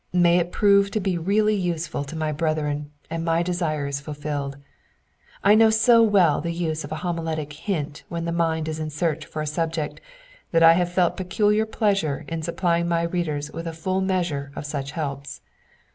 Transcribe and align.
May 0.13 0.39
it 0.39 0.51
prove 0.51 0.89
to 0.91 0.99
be 0.99 1.19
really 1.19 1.53
useful 1.53 2.03
to 2.05 2.15
my 2.15 2.31
brethren, 2.31 2.89
and 3.11 3.23
my 3.23 3.43
desire 3.43 3.85
is 3.85 4.01
fulfilled. 4.01 4.57
I 5.43 5.53
know 5.53 5.69
so 5.69 6.01
well 6.01 6.41
the 6.41 6.51
use 6.51 6.83
of 6.83 6.91
a 6.91 6.95
homiletic 7.05 7.53
hint 7.53 8.01
when 8.09 8.25
the 8.25 8.31
mind 8.31 8.67
is 8.67 8.79
in 8.79 8.89
search 8.89 9.27
for 9.27 9.43
a 9.43 9.45
subject 9.45 10.01
that 10.53 10.63
I 10.63 10.73
have 10.73 10.91
felt 10.91 11.17
peculiar 11.17 11.67
pleasure 11.67 12.25
in 12.27 12.41
supply 12.41 12.79
ing 12.79 12.87
my 12.87 13.03
readers 13.03 13.51
with 13.51 13.67
a 13.67 13.73
full 13.73 14.01
measure 14.01 14.51
of 14.55 14.65
such 14.65 14.93
helps. 14.93 15.41